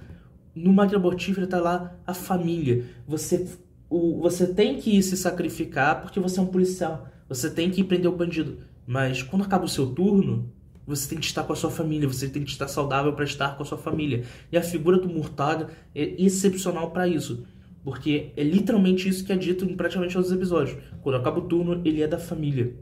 No 0.56 0.74
máquina 0.74 1.00
mortífera 1.00 1.48
tá 1.48 1.60
lá 1.60 1.96
a 2.06 2.14
família. 2.14 2.86
Você, 3.08 3.48
o, 3.90 4.20
você 4.22 4.48
tem 4.48 4.78
que 4.78 5.02
se 5.04 5.16
sacrificar 5.16 6.02
porque 6.02 6.20
você 6.20 6.40
é 6.40 6.44
um 6.44 6.48
policial. 6.48 7.08
Você 7.30 7.50
tem 7.50 7.70
que 7.70 7.84
prender 7.84 8.12
o 8.12 8.16
bandido. 8.16 8.58
Mas 8.86 9.22
quando 9.22 9.44
acaba 9.44 9.66
o 9.66 9.70
seu 9.70 9.88
turno, 9.88 10.52
você 10.86 11.10
tem 11.10 11.20
que 11.20 11.26
estar 11.26 11.44
com 11.44 11.54
a 11.54 11.56
sua 11.56 11.70
família, 11.70 12.08
você 12.08 12.28
tem 12.28 12.44
que 12.44 12.52
estar 12.52 12.68
saudável 12.68 13.14
para 13.14 13.24
estar 13.24 13.56
com 13.56 13.64
a 13.64 13.66
sua 13.66 13.78
família. 13.78 14.24
E 14.52 14.58
a 14.58 14.62
figura 14.62 14.98
do 14.98 15.08
Murtaga 15.08 15.70
é 15.96 16.22
excepcional 16.22 16.92
para 16.92 17.08
isso. 17.08 17.46
Porque 17.84 18.32
é 18.36 18.44
literalmente 18.44 19.10
isso 19.10 19.26
que 19.26 19.34
é 19.34 19.36
dito 19.36 19.66
em 19.66 19.76
praticamente 19.76 20.14
todos 20.14 20.30
os 20.30 20.36
episódios. 20.36 20.78
Quando 21.02 21.16
acaba 21.16 21.40
o 21.40 21.48
turno, 21.48 21.82
ele 21.84 22.02
é 22.02 22.08
da 22.08 22.20
família. 22.20 22.76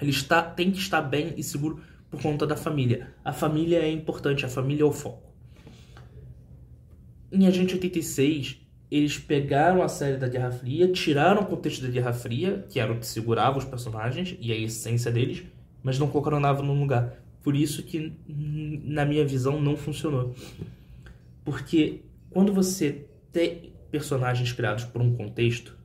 Ele 0.00 0.10
está, 0.10 0.42
tem 0.42 0.70
que 0.70 0.78
estar 0.78 1.02
bem 1.02 1.34
e 1.36 1.42
seguro 1.42 1.80
por 2.10 2.20
conta 2.20 2.46
da 2.46 2.56
família. 2.56 3.14
A 3.24 3.32
família 3.32 3.78
é 3.78 3.90
importante, 3.90 4.44
a 4.44 4.48
família 4.48 4.82
é 4.82 4.86
o 4.86 4.92
foco. 4.92 5.32
Em 7.32 7.46
Agente 7.46 7.74
86, 7.74 8.58
eles 8.90 9.18
pegaram 9.18 9.82
a 9.82 9.88
série 9.88 10.18
da 10.18 10.28
Guerra 10.28 10.50
Fria, 10.50 10.86
tiraram 10.92 11.42
o 11.42 11.46
contexto 11.46 11.80
da 11.80 11.88
Guerra 11.88 12.12
Fria, 12.12 12.66
que 12.68 12.78
era 12.78 12.92
o 12.92 12.98
que 12.98 13.06
segurava 13.06 13.56
os 13.56 13.64
personagens 13.64 14.36
e 14.38 14.52
a 14.52 14.56
essência 14.56 15.10
deles, 15.10 15.42
mas 15.82 15.98
não 15.98 16.08
colocaram 16.08 16.38
nada 16.38 16.62
no 16.62 16.74
lugar. 16.74 17.16
Por 17.42 17.56
isso 17.56 17.82
que, 17.82 18.12
na 18.28 19.04
minha 19.06 19.24
visão, 19.24 19.60
não 19.60 19.76
funcionou. 19.76 20.34
Porque 21.42 22.02
quando 22.30 22.52
você 22.52 23.06
tem 23.32 23.71
personagens 23.92 24.50
criados 24.52 24.84
por 24.86 25.02
um 25.02 25.14
contexto, 25.14 25.78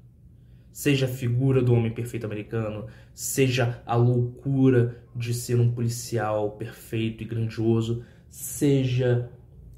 seja 0.72 1.06
a 1.06 1.10
figura 1.10 1.62
do 1.62 1.74
homem 1.74 1.94
perfeito 1.94 2.26
americano, 2.26 2.88
seja 3.14 3.84
a 3.86 3.96
loucura 3.96 5.04
de 5.14 5.34
ser 5.34 5.60
um 5.60 5.72
policial 5.72 6.52
perfeito 6.52 7.22
e 7.22 7.26
grandioso, 7.26 8.06
seja 8.30 9.30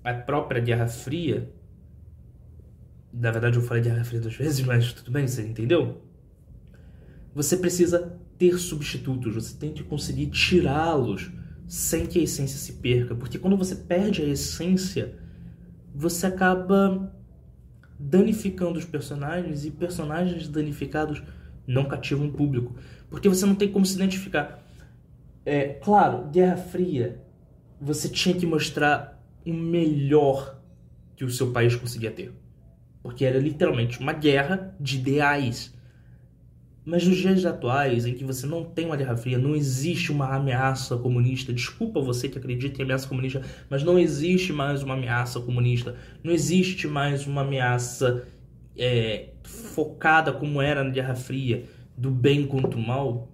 a 0.04 0.14
própria 0.14 0.62
Guerra 0.62 0.88
Fria. 0.88 1.52
Na 3.12 3.32
verdade, 3.32 3.58
eu 3.58 3.64
falei 3.64 3.82
Guerra 3.82 4.04
Fria 4.04 4.22
duas 4.22 4.36
vezes, 4.36 4.64
mas 4.64 4.94
tudo 4.94 5.12
bem, 5.12 5.28
você 5.28 5.42
entendeu? 5.42 6.04
Você 7.34 7.58
precisa 7.58 8.20
ter 8.38 8.60
substitutos, 8.60 9.34
você 9.34 9.58
tem 9.58 9.74
que 9.74 9.84
conseguir 9.84 10.28
tirá-los 10.28 11.32
sem 11.68 12.06
que 12.06 12.20
a 12.20 12.24
essência 12.24 12.58
se 12.58 12.74
perca, 12.74 13.16
porque 13.16 13.40
quando 13.40 13.58
você 13.58 13.76
perde 13.76 14.22
a 14.22 14.26
essência, 14.26 15.18
você 15.96 16.28
acaba 16.28 17.12
danificando 18.00 18.80
os 18.80 18.86
personagens 18.86 19.66
e 19.66 19.72
personagens 19.72 20.48
danificados 20.48 21.22
não 21.68 21.86
cativam 21.86 22.28
o 22.28 22.32
público, 22.32 22.76
porque 23.10 23.28
você 23.28 23.46
não 23.46 23.56
tem 23.56 23.70
como 23.70 23.86
se 23.86 23.96
identificar. 23.96 24.64
É, 25.46 25.68
claro, 25.68 26.30
Guerra 26.32 26.58
Fria, 26.58 27.22
você 27.80 28.08
tinha 28.08 28.36
que 28.36 28.46
mostrar 28.46 29.22
o 29.46 29.54
melhor 29.54 30.60
que 31.16 31.26
o 31.26 31.30
seu 31.30 31.52
país 31.52 31.76
conseguia 31.76 32.12
ter, 32.12 32.34
porque 33.04 33.26
era 33.26 33.38
literalmente 33.38 34.00
uma 34.00 34.14
guerra 34.14 34.76
de 34.80 34.98
ideais 34.98 35.74
mas 36.86 37.06
nos 37.06 37.18
dias 37.18 37.46
atuais, 37.46 38.06
em 38.06 38.14
que 38.14 38.24
você 38.24 38.48
não 38.48 38.64
tem 38.64 38.86
uma 38.86 38.96
Guerra 38.96 39.16
Fria, 39.16 39.38
não 39.38 39.56
existe 39.56 40.12
uma 40.12 40.36
ameaça 40.36 40.98
comunista, 40.98 41.54
desculpa 41.54 42.02
você 42.02 42.28
que 42.30 42.38
acredita 42.38 42.82
em 42.82 42.86
ameaça 42.86 43.08
comunista, 43.08 43.42
mas 43.70 43.84
não 43.84 44.00
existe 44.00 44.52
mais 44.52 44.82
uma 44.82 44.96
ameaça 44.96 45.40
comunista, 45.40 45.96
não 46.24 46.32
existe 46.32 46.88
mais 46.88 47.28
uma 47.28 47.42
ameaça 47.42 48.28
é, 48.78 49.30
focada 49.44 50.32
como 50.32 50.62
era 50.62 50.84
na 50.84 50.90
Guerra 50.90 51.16
Fria, 51.16 51.66
do 51.98 52.10
bem 52.10 52.48
contra 52.48 52.80
o 52.80 52.82
mal. 52.82 53.32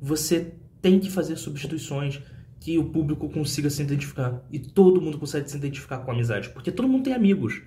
Você 0.00 0.54
tem 0.82 0.98
que 0.98 1.10
fazer 1.10 1.36
substituições 1.36 2.20
que 2.60 2.78
o 2.78 2.84
público 2.84 3.28
consiga 3.28 3.70
se 3.70 3.82
identificar. 3.82 4.42
E 4.50 4.58
todo 4.58 5.00
mundo 5.00 5.18
consegue 5.18 5.50
se 5.50 5.56
identificar 5.56 5.98
com 5.98 6.10
a 6.10 6.14
amizade, 6.14 6.48
porque 6.50 6.72
todo 6.72 6.88
mundo 6.88 7.04
tem 7.04 7.14
amigos. 7.14 7.62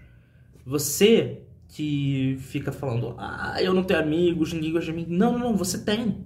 Você 0.66 1.44
que 1.68 2.38
fica 2.40 2.72
falando, 2.72 3.16
ah, 3.18 3.58
eu 3.62 3.74
não 3.74 3.84
tenho 3.84 4.00
amigos, 4.00 4.54
ninguém 4.54 4.72
gosta 4.72 4.92
de 4.92 4.98
mim. 4.98 5.06
Não, 5.10 5.34
não, 5.34 5.40
não, 5.40 5.56
você 5.56 5.78
tem. 5.78 6.26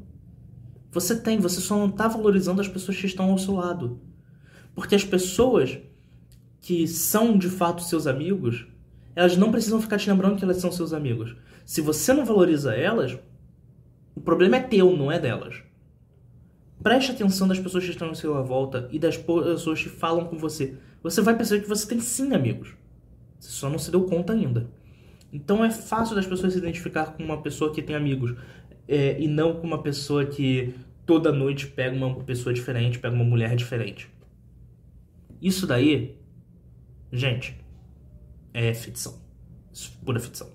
Você 0.91 1.19
tem, 1.19 1.39
você 1.39 1.59
só 1.61 1.77
não 1.77 1.87
está 1.87 2.07
valorizando 2.07 2.61
as 2.61 2.67
pessoas 2.67 2.97
que 2.97 3.05
estão 3.05 3.31
ao 3.31 3.37
seu 3.37 3.55
lado. 3.55 3.99
Porque 4.75 4.95
as 4.95 5.03
pessoas 5.03 5.79
que 6.59 6.87
são 6.87 7.37
de 7.37 7.49
fato 7.49 7.81
seus 7.81 8.05
amigos, 8.05 8.67
elas 9.15 9.35
não 9.35 9.51
precisam 9.51 9.81
ficar 9.81 9.97
te 9.97 10.09
lembrando 10.09 10.37
que 10.37 10.43
elas 10.43 10.57
são 10.57 10.71
seus 10.71 10.93
amigos. 10.93 11.35
Se 11.65 11.81
você 11.81 12.13
não 12.13 12.25
valoriza 12.25 12.75
elas, 12.75 13.17
o 14.15 14.21
problema 14.21 14.57
é 14.57 14.61
teu, 14.61 14.95
não 14.95 15.11
é 15.11 15.19
delas. 15.19 15.63
Preste 16.83 17.11
atenção 17.11 17.47
das 17.47 17.59
pessoas 17.59 17.83
que 17.83 17.91
estão 17.91 18.09
à 18.09 18.15
sua 18.15 18.41
volta 18.41 18.87
e 18.91 18.99
das 18.99 19.17
pessoas 19.17 19.81
que 19.81 19.89
falam 19.89 20.25
com 20.25 20.37
você. 20.37 20.75
Você 21.03 21.21
vai 21.21 21.35
perceber 21.35 21.61
que 21.63 21.69
você 21.69 21.87
tem 21.87 21.99
sim 21.99 22.33
amigos. 22.33 22.73
Você 23.39 23.51
só 23.51 23.69
não 23.69 23.79
se 23.79 23.91
deu 23.91 24.03
conta 24.03 24.33
ainda. 24.33 24.69
Então 25.31 25.63
é 25.63 25.71
fácil 25.71 26.15
das 26.15 26.25
pessoas 26.25 26.53
se 26.53 26.59
identificar 26.59 27.13
com 27.13 27.23
uma 27.23 27.41
pessoa 27.41 27.73
que 27.73 27.81
tem 27.81 27.95
amigos 27.95 28.35
é, 28.87 29.19
e 29.19 29.27
não 29.27 29.55
com 29.55 29.65
uma 29.65 29.81
pessoa 29.81 30.25
que 30.25 30.75
toda 31.05 31.31
noite 31.31 31.67
pega 31.67 31.95
uma 31.95 32.15
pessoa 32.23 32.53
diferente, 32.53 32.99
pega 32.99 33.15
uma 33.15 33.23
mulher 33.23 33.55
diferente. 33.55 34.09
Isso 35.41 35.65
daí, 35.65 36.17
gente, 37.11 37.57
é 38.53 38.73
ficção. 38.73 39.19
Pura 40.03 40.19
ficção. 40.19 40.49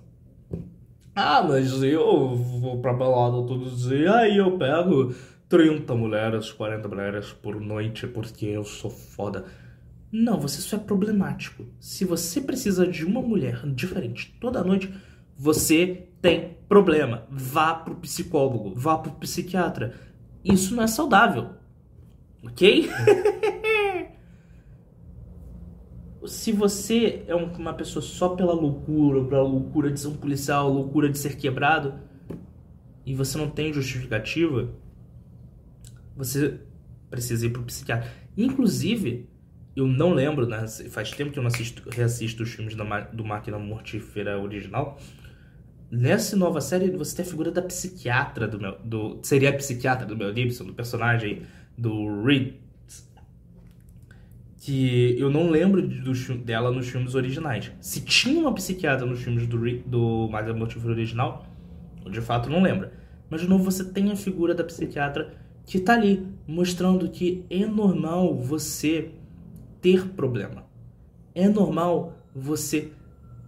Ah, 1.15 1.41
mas 1.41 1.81
eu 1.81 2.35
vou 2.35 2.79
pra 2.79 2.93
balada 2.93 3.45
todos 3.47 3.73
os 3.73 3.89
dias, 3.89 4.13
aí 4.13 4.37
eu 4.37 4.55
pego 4.57 5.13
30 5.49 5.95
mulheres, 5.95 6.51
40 6.51 6.87
mulheres 6.87 7.33
por 7.33 7.59
noite 7.59 8.05
porque 8.05 8.45
eu 8.45 8.63
sou 8.63 8.91
foda. 8.91 9.45
Não, 10.19 10.39
você 10.39 10.61
só 10.61 10.77
é 10.77 10.79
problemático. 10.79 11.63
Se 11.79 12.03
você 12.03 12.41
precisa 12.41 12.87
de 12.87 13.05
uma 13.05 13.21
mulher 13.21 13.63
diferente 13.67 14.35
toda 14.41 14.63
noite, 14.63 14.91
você 15.37 16.07
tem 16.19 16.57
problema. 16.67 17.27
Vá 17.29 17.75
pro 17.75 17.97
psicólogo, 17.97 18.73
vá 18.75 18.97
pro 18.97 19.11
psiquiatra. 19.11 19.93
Isso 20.43 20.75
não 20.75 20.81
é 20.81 20.87
saudável. 20.87 21.51
Ok? 22.43 22.89
Se 26.25 26.51
você 26.51 27.23
é 27.27 27.35
uma 27.35 27.75
pessoa 27.75 28.01
só 28.01 28.29
pela 28.29 28.53
loucura, 28.53 29.23
pela 29.23 29.43
loucura 29.43 29.91
de 29.91 29.99
ser 29.99 30.07
um 30.07 30.17
policial, 30.17 30.67
loucura 30.67 31.09
de 31.09 31.19
ser 31.19 31.37
quebrado, 31.37 31.93
e 33.05 33.13
você 33.13 33.37
não 33.37 33.51
tem 33.51 33.71
justificativa, 33.71 34.73
você 36.15 36.59
precisa 37.07 37.45
ir 37.45 37.51
pro 37.51 37.61
psiquiatra. 37.61 38.11
Inclusive, 38.35 39.29
eu 39.77 39.85
não 39.85 40.11
lembro, 40.11 40.47
né? 40.47 40.65
Faz 40.89 41.11
tempo 41.11 41.31
que 41.31 41.37
eu 41.37 41.43
não 41.43 41.49
assisto, 41.49 41.87
reassisto 41.91 42.41
os 42.41 42.49
filmes 42.49 42.73
do 42.75 43.23
Máquina 43.23 43.59
Mortífera 43.59 44.39
original. 44.39 44.97
Nessa 45.91 46.35
nova 46.35 46.59
série, 46.59 46.89
você 46.89 47.17
tem 47.17 47.23
a 47.23 47.29
figura 47.29 47.51
da 47.51 47.61
psiquiatra 47.61 48.47
do 48.47 48.59
meu. 48.59 48.75
Do, 48.83 49.19
seria 49.21 49.51
a 49.51 49.53
psiquiatra 49.53 50.03
do 50.03 50.17
Mel 50.17 50.35
Gibson, 50.35 50.65
do 50.65 50.73
personagem 50.73 51.43
do 51.77 52.23
Reed. 52.23 52.55
Que 54.59 55.15
eu 55.19 55.29
não 55.29 55.51
lembro 55.51 55.87
do, 55.87 56.11
dela 56.39 56.71
nos 56.71 56.89
filmes 56.89 57.13
originais. 57.13 57.71
Se 57.79 58.01
tinha 58.01 58.41
uma 58.41 58.55
psiquiatra 58.55 59.05
nos 59.05 59.21
filmes 59.21 59.45
do, 59.45 59.59
do 59.85 60.27
Máquina 60.27 60.55
Mortífera 60.55 60.91
original, 60.91 61.45
eu 62.03 62.09
de 62.09 62.19
fato 62.19 62.49
não 62.49 62.63
lembro. 62.63 62.89
Mas 63.29 63.41
de 63.41 63.47
novo 63.47 63.63
você 63.63 63.83
tem 63.83 64.11
a 64.11 64.15
figura 64.15 64.55
da 64.55 64.63
psiquiatra 64.63 65.35
que 65.67 65.79
tá 65.79 65.93
ali 65.93 66.25
mostrando 66.47 67.07
que 67.09 67.45
é 67.47 67.63
normal 67.67 68.35
você 68.35 69.11
ter 69.81 70.07
problema. 70.09 70.65
É 71.33 71.47
normal 71.47 72.17
você 72.33 72.91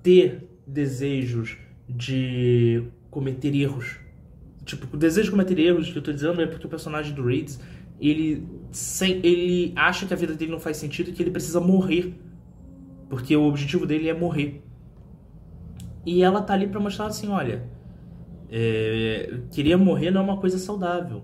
ter 0.03 0.47
desejos 0.65 1.57
de 1.87 2.83
cometer 3.09 3.55
erros. 3.55 3.97
Tipo, 4.63 4.95
o 4.95 4.99
desejo 4.99 5.25
de 5.25 5.31
cometer 5.31 5.59
erros 5.59 5.91
que 5.91 5.97
eu 5.97 6.01
tô 6.01 6.11
dizendo 6.11 6.41
é 6.41 6.45
porque 6.45 6.65
o 6.65 6.69
personagem 6.69 7.13
do 7.13 7.25
Reeds, 7.25 7.59
ele, 7.99 8.47
sem, 8.71 9.19
ele 9.23 9.73
acha 9.75 10.05
que 10.05 10.13
a 10.13 10.17
vida 10.17 10.35
dele 10.35 10.51
não 10.51 10.59
faz 10.59 10.77
sentido 10.77 11.09
e 11.09 11.13
que 11.13 11.23
ele 11.23 11.31
precisa 11.31 11.59
morrer. 11.59 12.13
Porque 13.09 13.35
o 13.35 13.43
objetivo 13.43 13.85
dele 13.87 14.07
é 14.07 14.13
morrer. 14.13 14.61
E 16.05 16.21
ela 16.23 16.41
tá 16.41 16.53
ali 16.53 16.67
para 16.67 16.79
mostrar 16.79 17.07
assim, 17.07 17.27
olha, 17.27 17.67
é, 18.51 19.41
querer 19.51 19.75
morrer 19.75 20.11
não 20.11 20.21
é 20.21 20.23
uma 20.23 20.37
coisa 20.37 20.57
saudável. 20.57 21.23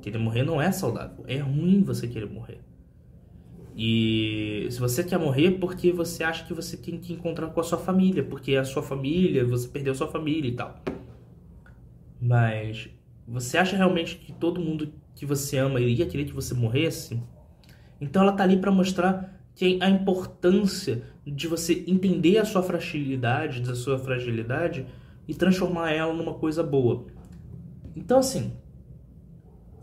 Querer 0.00 0.18
morrer 0.18 0.42
não 0.42 0.60
é 0.60 0.70
saudável. 0.72 1.24
É 1.28 1.38
ruim 1.38 1.82
você 1.82 2.08
querer 2.08 2.28
morrer. 2.28 2.60
E 3.76 4.21
se 4.72 4.80
você 4.80 5.04
quer 5.04 5.18
morrer 5.18 5.52
porque 5.52 5.92
você 5.92 6.24
acha 6.24 6.44
que 6.44 6.54
você 6.54 6.76
tem 6.76 6.98
que 6.98 7.12
encontrar 7.12 7.48
com 7.48 7.60
a 7.60 7.64
sua 7.64 7.78
família, 7.78 8.24
porque 8.24 8.56
a 8.56 8.64
sua 8.64 8.82
família, 8.82 9.44
você 9.44 9.68
perdeu 9.68 9.92
a 9.92 9.96
sua 9.96 10.08
família 10.08 10.48
e 10.48 10.54
tal. 10.54 10.82
Mas 12.20 12.88
você 13.28 13.58
acha 13.58 13.76
realmente 13.76 14.16
que 14.16 14.32
todo 14.32 14.60
mundo 14.60 14.92
que 15.14 15.26
você 15.26 15.58
ama 15.58 15.80
iria 15.80 16.06
querer 16.06 16.24
que 16.24 16.32
você 16.32 16.54
morresse? 16.54 17.22
Então 18.00 18.22
ela 18.22 18.32
tá 18.32 18.42
ali 18.44 18.56
para 18.56 18.70
mostrar 18.70 19.38
que 19.54 19.78
a 19.80 19.90
importância 19.90 21.02
de 21.26 21.46
você 21.46 21.84
entender 21.86 22.38
a 22.38 22.44
sua 22.44 22.62
fragilidade, 22.62 23.60
da 23.60 23.74
sua 23.74 23.98
fragilidade 23.98 24.86
e 25.28 25.34
transformar 25.34 25.92
ela 25.92 26.12
numa 26.12 26.34
coisa 26.34 26.62
boa. 26.62 27.06
Então 27.94 28.18
assim, 28.18 28.52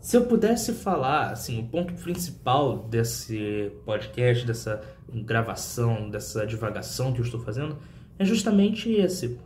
se 0.00 0.16
eu 0.16 0.24
pudesse 0.24 0.72
falar, 0.72 1.30
assim, 1.30 1.60
o 1.60 1.66
ponto 1.66 1.92
principal 1.94 2.88
desse 2.88 3.70
podcast, 3.84 4.46
dessa 4.46 4.80
gravação, 5.12 6.08
dessa 6.08 6.46
divagação 6.46 7.12
que 7.12 7.20
eu 7.20 7.24
estou 7.24 7.40
fazendo, 7.40 7.76
é 8.18 8.24
justamente 8.24 8.90
esse. 8.90 9.38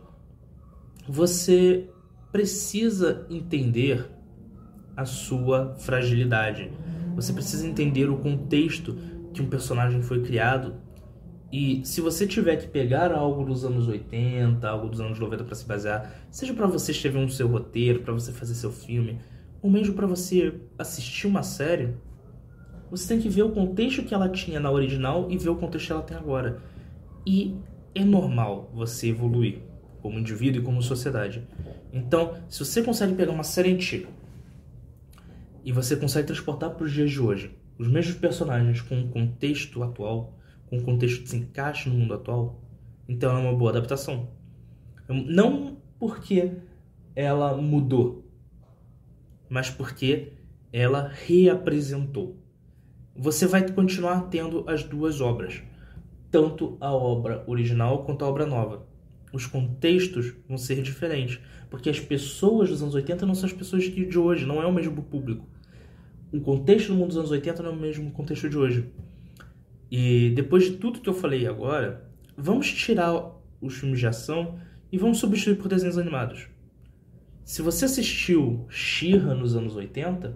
Você 1.07 1.89
precisa 2.31 3.25
entender 3.29 4.09
a 4.95 5.05
sua 5.05 5.75
fragilidade. 5.79 6.71
Você 7.15 7.33
precisa 7.33 7.67
entender 7.67 8.09
o 8.09 8.17
contexto 8.17 8.97
que 9.33 9.41
um 9.41 9.49
personagem 9.49 10.01
foi 10.01 10.21
criado. 10.23 10.75
E 11.51 11.81
se 11.85 11.99
você 11.99 12.25
tiver 12.25 12.55
que 12.55 12.67
pegar 12.67 13.11
algo 13.11 13.43
dos 13.43 13.65
anos 13.65 13.87
80, 13.87 14.67
algo 14.67 14.87
dos 14.87 15.01
anos 15.01 15.19
90 15.19 15.43
para 15.43 15.55
se 15.55 15.65
basear, 15.65 16.13
seja 16.31 16.53
para 16.53 16.67
você 16.67 16.91
escrever 16.91 17.19
um 17.19 17.29
seu 17.29 17.47
roteiro, 17.47 18.01
para 18.01 18.13
você 18.13 18.31
fazer 18.31 18.55
seu 18.55 18.71
filme, 18.71 19.19
ou 19.61 19.69
mesmo 19.69 19.93
para 19.93 20.07
você 20.07 20.53
assistir 20.77 21.27
uma 21.27 21.43
série, 21.43 21.95
você 22.89 23.07
tem 23.07 23.19
que 23.19 23.29
ver 23.29 23.43
o 23.43 23.51
contexto 23.51 24.03
que 24.03 24.13
ela 24.13 24.29
tinha 24.29 24.59
na 24.59 24.71
original 24.71 25.27
e 25.29 25.37
ver 25.37 25.49
o 25.49 25.55
contexto 25.55 25.87
que 25.87 25.91
ela 25.91 26.01
tem 26.01 26.17
agora. 26.17 26.61
E 27.25 27.55
é 27.93 28.03
normal 28.03 28.69
você 28.73 29.09
evoluir 29.09 29.59
como 30.01 30.19
indivíduo 30.19 30.61
e 30.61 30.63
como 30.63 30.81
sociedade. 30.81 31.47
Então, 31.91 32.35
se 32.47 32.59
você 32.59 32.83
consegue 32.83 33.15
pegar 33.15 33.31
uma 33.31 33.43
série 33.43 33.73
antiga 33.73 34.07
e 35.63 35.71
você 35.71 35.95
consegue 35.95 36.27
transportar 36.27 36.69
para 36.71 36.85
os 36.85 36.91
dias 36.91 37.09
de 37.09 37.19
hoje, 37.19 37.57
os 37.77 37.87
mesmos 37.87 38.15
personagens 38.15 38.81
com 38.81 38.95
um 38.95 39.07
contexto 39.09 39.81
atual, 39.81 40.37
com 40.67 40.77
um 40.77 40.83
contexto 40.83 41.23
de 41.23 41.29
se 41.29 41.37
encaixe 41.37 41.89
no 41.89 41.95
mundo 41.95 42.13
atual, 42.13 42.61
então 43.07 43.35
é 43.35 43.41
uma 43.41 43.53
boa 43.53 43.71
adaptação. 43.71 44.29
Não 45.07 45.77
porque 45.99 46.51
ela 47.15 47.55
mudou, 47.55 48.24
mas 49.49 49.69
porque 49.69 50.33
ela 50.71 51.11
reapresentou. 51.25 52.37
Você 53.15 53.47
vai 53.47 53.69
continuar 53.71 54.29
tendo 54.29 54.63
as 54.67 54.83
duas 54.83 55.21
obras, 55.21 55.61
tanto 56.29 56.77
a 56.81 56.91
obra 56.91 57.43
original 57.47 58.03
quanto 58.03 58.25
a 58.25 58.27
obra 58.27 58.45
nova. 58.45 58.85
Os 59.31 59.45
contextos 59.45 60.33
vão 60.47 60.57
ser 60.57 60.81
diferentes, 60.81 61.39
porque 61.69 61.89
as 61.89 61.99
pessoas 61.99 62.69
dos 62.69 62.81
anos 62.81 62.95
80 62.95 63.25
não 63.25 63.35
são 63.35 63.47
as 63.47 63.53
pessoas 63.53 63.83
de 63.83 64.17
hoje, 64.17 64.45
não 64.45 64.61
é 64.61 64.65
o 64.65 64.73
mesmo 64.73 65.01
público. 65.01 65.47
O 66.31 66.41
contexto 66.41 66.89
do 66.89 66.95
mundo 66.95 67.07
dos 67.07 67.17
anos 67.17 67.31
80 67.31 67.63
não 67.63 67.69
é 67.69 67.73
o 67.73 67.77
mesmo 67.77 68.11
contexto 68.11 68.49
de 68.49 68.57
hoje. 68.57 68.89
E 69.89 70.31
depois 70.35 70.65
de 70.65 70.71
tudo 70.71 70.99
que 70.99 71.07
eu 71.07 71.13
falei 71.13 71.47
agora, 71.47 72.09
vamos 72.35 72.71
tirar 72.71 73.31
os 73.61 73.75
filmes 73.75 73.99
de 73.99 74.07
ação 74.07 74.59
e 74.91 74.97
vamos 74.97 75.19
substituir 75.19 75.55
por 75.55 75.67
desenhos 75.67 75.97
animados. 75.97 76.47
Se 77.45 77.61
você 77.61 77.85
assistiu 77.85 78.65
Shira 78.67 79.35
nos 79.35 79.55
anos 79.55 79.75
80 79.75 80.35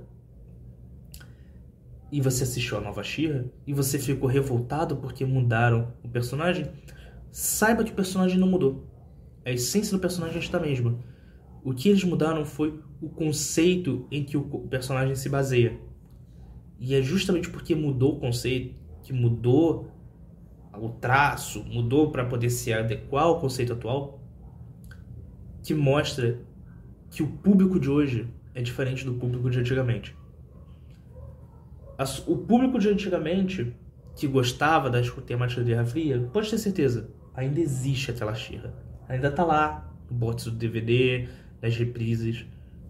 e 2.11 2.21
você 2.21 2.43
assistiu 2.43 2.77
a 2.77 2.81
nova 2.81 3.03
Shira 3.03 3.51
e 3.65 3.73
você 3.73 3.97
ficou 3.97 4.29
revoltado 4.29 4.95
porque 4.95 5.25
mudaram 5.25 5.91
o 6.03 6.07
personagem, 6.07 6.71
saiba 7.31 7.83
que 7.83 7.91
o 7.91 7.95
personagem 7.95 8.37
não 8.37 8.47
mudou. 8.47 8.87
A 9.43 9.49
essência 9.49 9.97
do 9.97 9.99
personagem 9.99 10.37
está 10.37 10.59
a 10.59 10.61
mesma. 10.61 10.99
O 11.63 11.73
que 11.73 11.89
eles 11.89 12.03
mudaram 12.03 12.45
foi 12.45 12.79
o 13.01 13.09
conceito 13.09 14.07
em 14.11 14.23
que 14.23 14.37
o 14.37 14.43
personagem 14.67 15.15
se 15.15 15.29
baseia. 15.29 15.79
E 16.79 16.93
é 16.93 17.01
justamente 17.01 17.49
porque 17.49 17.73
mudou 17.73 18.17
o 18.17 18.19
conceito, 18.19 18.75
que 19.01 19.11
mudou 19.11 19.89
o 20.71 20.89
traço, 20.89 21.63
mudou 21.63 22.11
para 22.11 22.23
poder 22.23 22.51
se 22.51 22.71
adequar 22.71 23.23
ao 23.23 23.39
conceito 23.39 23.73
atual, 23.73 24.21
que 25.63 25.73
mostra 25.73 26.47
que 27.09 27.23
o 27.23 27.27
público 27.27 27.79
de 27.79 27.89
hoje 27.89 28.27
é 28.53 28.61
diferente 28.61 29.05
do 29.05 29.13
público 29.13 29.49
de 29.49 29.59
antigamente. 29.59 30.15
O 32.25 32.37
público 32.37 32.79
de 32.79 32.89
antigamente, 32.89 33.75
que 34.15 34.27
gostava 34.27 34.89
das 34.89 35.09
temáticas 35.25 35.65
de 35.65 35.71
Guerra 35.71 35.85
Fria, 35.85 36.29
pode 36.31 36.49
ter 36.49 36.57
certeza, 36.57 37.09
ainda 37.33 37.59
existe 37.59 38.11
aquela 38.11 38.33
xirra. 38.33 38.73
Ainda 39.07 39.29
tá 39.31 39.43
lá, 39.43 39.91
no 40.09 40.15
box 40.15 40.45
do 40.45 40.51
DVD, 40.51 41.27
nas 41.61 41.75
reprises, 41.75 42.45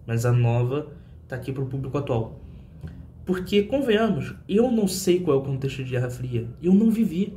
mas 0.06 0.24
a 0.24 0.32
nova 0.32 0.92
tá 1.26 1.36
aqui 1.36 1.52
pro 1.52 1.66
público 1.66 1.98
atual. 1.98 2.40
Porque, 3.24 3.62
convenhamos, 3.62 4.34
eu 4.48 4.70
não 4.70 4.88
sei 4.88 5.20
qual 5.20 5.38
é 5.38 5.40
o 5.40 5.44
contexto 5.44 5.84
de 5.84 5.90
Guerra 5.90 6.10
Fria. 6.10 6.48
Eu 6.62 6.74
não 6.74 6.90
vivi. 6.90 7.36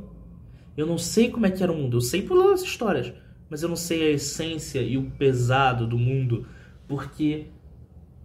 Eu 0.76 0.86
não 0.86 0.98
sei 0.98 1.30
como 1.30 1.46
é 1.46 1.50
que 1.50 1.62
era 1.62 1.70
o 1.70 1.76
mundo. 1.76 1.98
Eu 1.98 2.00
sei 2.00 2.22
pelas 2.22 2.62
histórias, 2.62 3.12
mas 3.48 3.62
eu 3.62 3.68
não 3.68 3.76
sei 3.76 4.08
a 4.08 4.10
essência 4.10 4.80
e 4.80 4.98
o 4.98 5.10
pesado 5.12 5.86
do 5.86 5.96
mundo 5.96 6.46
porque 6.86 7.46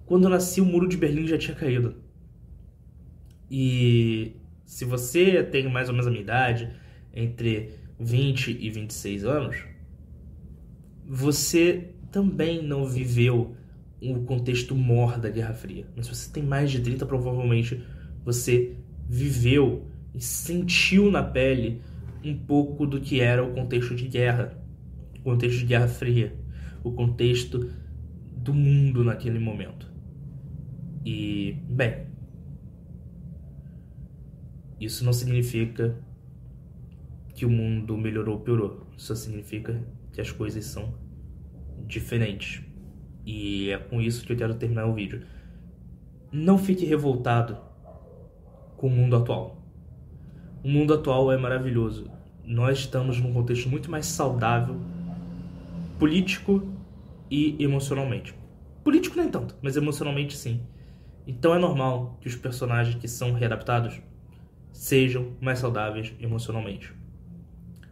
quando 0.05 0.25
eu 0.25 0.29
nasci 0.29 0.59
o 0.61 0.65
muro 0.65 0.87
de 0.87 0.97
Berlim 0.97 1.27
já 1.27 1.37
tinha 1.37 1.55
caído. 1.55 1.95
E 3.49 4.33
se 4.65 4.85
você 4.85 5.43
tem 5.43 5.69
mais 5.69 5.87
ou 5.87 5.93
menos 5.93 6.07
a 6.07 6.11
minha 6.11 6.21
idade, 6.21 6.69
entre 7.13 7.73
20 7.99 8.57
e 8.59 8.69
26 8.69 9.25
anos, 9.25 9.57
você 11.07 11.89
também 12.11 12.61
não 12.63 12.85
viveu 12.85 13.55
o 14.01 14.21
contexto 14.21 14.75
mor 14.75 15.19
da 15.19 15.29
Guerra 15.29 15.53
Fria. 15.53 15.85
Mas 15.95 16.05
se 16.05 16.15
você 16.15 16.31
tem 16.31 16.43
mais 16.43 16.71
de 16.71 16.79
30, 16.79 17.05
provavelmente 17.05 17.83
você 18.23 18.75
viveu 19.07 19.87
e 20.13 20.21
sentiu 20.21 21.11
na 21.11 21.23
pele 21.23 21.81
um 22.23 22.37
pouco 22.37 22.85
do 22.85 22.99
que 22.99 23.19
era 23.19 23.43
o 23.43 23.53
contexto 23.53 23.95
de 23.95 24.07
guerra, 24.07 24.57
o 25.17 25.21
contexto 25.21 25.59
de 25.59 25.65
Guerra 25.65 25.87
Fria, 25.87 26.35
o 26.83 26.91
contexto 26.91 27.69
do 28.43 28.53
mundo 28.53 29.03
naquele 29.03 29.37
momento. 29.37 29.91
E, 31.05 31.57
bem, 31.69 32.07
isso 34.79 35.03
não 35.03 35.11
significa 35.11 35.95
que 37.33 37.45
o 37.45 37.49
mundo 37.49 37.97
melhorou 37.97 38.35
ou 38.35 38.41
piorou. 38.41 38.87
Só 38.97 39.13
significa 39.13 39.81
que 40.13 40.21
as 40.21 40.31
coisas 40.31 40.65
são 40.65 40.93
diferentes. 41.85 42.63
E 43.25 43.69
é 43.71 43.77
com 43.77 44.01
isso 44.01 44.25
que 44.25 44.33
eu 44.33 44.37
quero 44.37 44.55
terminar 44.55 44.85
o 44.85 44.93
vídeo. 44.93 45.23
Não 46.31 46.57
fique 46.57 46.85
revoltado 46.85 47.57
com 48.77 48.87
o 48.87 48.89
mundo 48.89 49.15
atual. 49.15 49.61
O 50.63 50.69
mundo 50.69 50.93
atual 50.93 51.31
é 51.31 51.37
maravilhoso. 51.37 52.09
Nós 52.45 52.79
estamos 52.79 53.19
num 53.19 53.33
contexto 53.33 53.69
muito 53.69 53.91
mais 53.91 54.05
saudável, 54.05 54.79
político 55.99 56.78
e 57.29 57.61
emocionalmente. 57.63 58.33
Político 58.83 59.17
nem 59.17 59.29
tanto, 59.29 59.55
mas 59.61 59.75
emocionalmente 59.75 60.35
sim. 60.35 60.61
Então 61.27 61.53
é 61.53 61.59
normal 61.59 62.17
que 62.21 62.27
os 62.27 62.35
personagens 62.35 62.95
que 62.95 63.07
são 63.07 63.33
readaptados 63.33 64.01
sejam 64.71 65.35
mais 65.41 65.59
saudáveis 65.59 66.13
emocionalmente. 66.19 66.93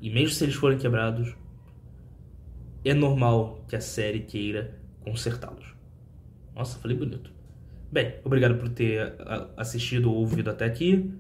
E 0.02 0.10
mesmo 0.10 0.30
se 0.30 0.44
eles 0.44 0.56
forem 0.56 0.78
quebrados, 0.78 1.36
é 2.84 2.94
normal 2.94 3.64
que 3.68 3.76
a 3.76 3.82
série 3.82 4.22
queira 4.22 4.80
consertá-los. 5.02 5.76
Nossa, 6.56 6.80
falei 6.80 6.98
bonito. 6.98 7.32
Bem, 7.92 8.16
obrigado 8.24 8.56
por 8.56 8.70
ter 8.70 9.16
assistido 9.56 10.10
ou 10.12 10.18
ouvido 10.18 10.50
até 10.50 10.66
aqui. 10.66 11.14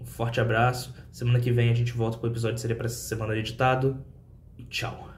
Um 0.00 0.04
forte 0.04 0.40
abraço. 0.40 0.94
Semana 1.10 1.40
que 1.40 1.50
vem 1.50 1.70
a 1.70 1.74
gente 1.74 1.92
volta 1.92 2.18
com 2.18 2.26
o 2.26 2.30
episódio 2.30 2.58
seria 2.58 2.76
para 2.76 2.86
essa 2.86 3.08
semana 3.08 3.36
editado. 3.36 4.04
E 4.58 4.64
tchau. 4.64 5.15